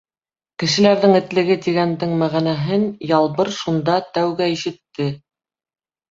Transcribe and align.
Кешеләрҙең 0.61 1.11
этлеге 1.17 1.57
тигәндең 1.65 2.15
мәғәнәһен 2.21 2.85
Ялбыр 3.09 3.51
шунда 3.57 3.99
тәүгә 4.17 4.49
ишетте. 4.55 5.07